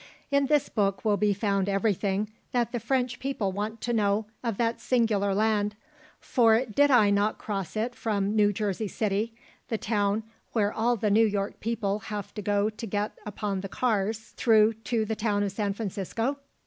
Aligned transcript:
"In 0.31 0.47
this 0.47 0.67
book 0.67 1.05
will 1.05 1.15
be 1.17 1.31
found 1.31 1.69
everything 1.69 2.31
that 2.53 2.71
the 2.71 2.79
French 2.79 3.19
people 3.19 3.51
want 3.51 3.81
to 3.81 3.93
know 3.93 4.25
of 4.43 4.57
that 4.57 4.81
singular 4.81 5.35
land, 5.35 5.75
for 6.19 6.65
did 6.65 6.89
I 6.89 7.11
not 7.11 7.37
cross 7.37 7.77
it 7.77 7.93
from 7.93 8.35
New 8.35 8.51
Jersey 8.51 8.87
City, 8.87 9.35
the 9.67 9.77
town 9.77 10.23
where 10.53 10.73
all 10.73 10.95
the 10.95 11.11
New 11.11 11.27
York 11.27 11.59
people 11.59 11.99
have 11.99 12.33
to 12.33 12.41
go 12.41 12.71
to 12.71 12.87
get 12.87 13.11
upon 13.27 13.61
the 13.61 13.69
cars, 13.69 14.33
through 14.37 14.73
to 14.85 15.05
the 15.05 15.15
town 15.15 15.43
of 15.43 15.51
San 15.51 15.71
Francisco? 15.73 16.39